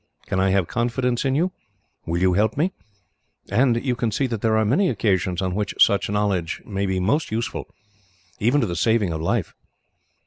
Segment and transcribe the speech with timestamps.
[0.25, 1.51] Can I have confidence in you?
[2.07, 2.73] Will you help me?'
[3.51, 6.99] and you can see that there are many occasions on which such knowledge may be
[6.99, 7.67] most useful,
[8.39, 9.53] even to the saving of life."